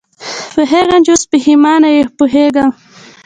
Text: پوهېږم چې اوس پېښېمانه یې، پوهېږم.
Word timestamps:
پوهېږم 0.53 0.99
چې 1.05 1.09
اوس 1.11 1.23
پېښېمانه 1.31 1.89
یې، 1.95 2.01
پوهېږم. 2.17 2.69